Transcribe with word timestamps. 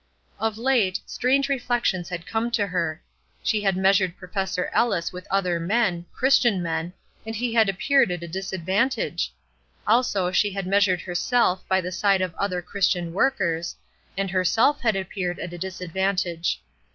Of 0.39 0.57
late, 0.57 0.99
strange 1.05 1.47
reflections 1.47 2.09
had 2.09 2.25
come 2.25 2.49
to 2.57 2.65
her. 2.65 3.03
She 3.43 3.61
had 3.61 3.77
measured 3.77 4.17
Professor 4.17 4.71
Ellis 4.73 5.13
with 5.13 5.27
other 5.29 5.59
men, 5.59 6.07
Christian 6.11 6.63
men, 6.63 6.93
and 7.23 7.35
he 7.35 7.53
had 7.53 7.69
appeared 7.69 8.09
at 8.09 8.23
a 8.23 8.27
disadvantage. 8.27 9.31
Also 9.85 10.31
she 10.31 10.53
had 10.53 10.65
measured 10.65 11.01
herself 11.01 11.63
by 11.67 11.81
the 11.81 11.91
side 11.91 12.21
of 12.21 12.33
other 12.33 12.63
Christian 12.63 13.13
workers, 13.13 13.75
and 14.17 14.31
herself 14.31 14.81
had 14.81 14.95
appeared 14.95 15.37
at 15.37 15.53
a 15.53 15.57
disadvantage. 15.59 16.63